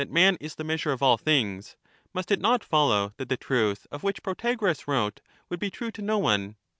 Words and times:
229 0.01 0.23
man 0.25 0.35
is 0.41 0.55
the 0.55 0.63
measure 0.63 0.91
of 0.91 1.03
all 1.03 1.15
things, 1.15 1.75
must 2.11 2.31
it 2.31 2.39
not 2.41 2.63
follow 2.63 3.13
that 3.17 3.29
the 3.29 3.37
Theaetetus, 3.37 3.85
171 3.91 3.91
truth 3.91 3.91
of 3.91 4.03
which 4.03 4.23
Protagoras 4.23 4.87
wrote 4.87 5.21
would 5.49 5.59
be 5.59 5.69
true 5.69 5.91
to 5.91 6.01
no 6.01 6.17
one? 6.17 6.55